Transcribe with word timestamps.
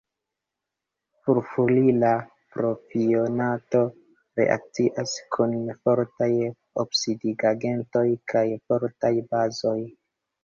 Furfurila 1.25 2.13
propionato 2.53 3.81
reakcias 4.41 5.13
kun 5.35 5.53
fortaj 5.83 6.31
oksidigagentoj 6.87 8.05
kaj 8.33 8.43
fortaj 8.73 9.13
bazoj. 9.35 9.77